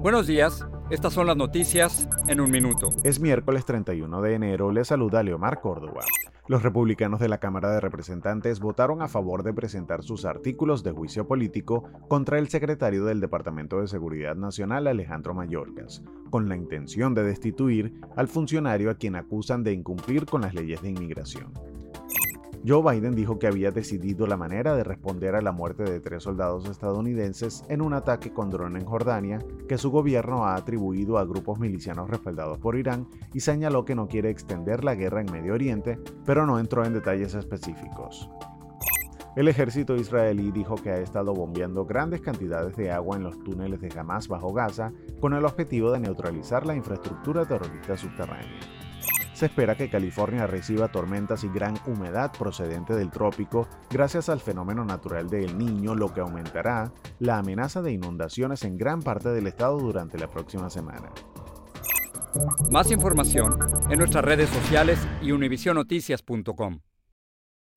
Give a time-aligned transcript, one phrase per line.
[0.00, 2.90] Buenos días, estas son las noticias en un minuto.
[3.02, 6.04] Es miércoles 31 de enero, le saluda Leomar Córdoba.
[6.46, 10.92] Los republicanos de la Cámara de Representantes votaron a favor de presentar sus artículos de
[10.92, 17.12] juicio político contra el secretario del Departamento de Seguridad Nacional, Alejandro Mayorkas, con la intención
[17.14, 21.52] de destituir al funcionario a quien acusan de incumplir con las leyes de inmigración.
[22.68, 26.24] Joe Biden dijo que había decidido la manera de responder a la muerte de tres
[26.24, 31.24] soldados estadounidenses en un ataque con dron en Jordania que su gobierno ha atribuido a
[31.24, 35.54] grupos milicianos respaldados por Irán y señaló que no quiere extender la guerra en Medio
[35.54, 38.28] Oriente, pero no entró en detalles específicos.
[39.34, 43.80] El ejército israelí dijo que ha estado bombeando grandes cantidades de agua en los túneles
[43.80, 48.60] de Hamas bajo Gaza con el objetivo de neutralizar la infraestructura terrorista subterránea
[49.38, 54.84] se espera que California reciba tormentas y gran humedad procedente del trópico gracias al fenómeno
[54.84, 59.78] natural del Niño, lo que aumentará la amenaza de inundaciones en gran parte del estado
[59.78, 61.12] durante la próxima semana.
[62.72, 66.80] Más información en nuestras redes sociales y univisionoticias.com.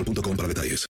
[0.00, 0.88] Mobile.com para detalles.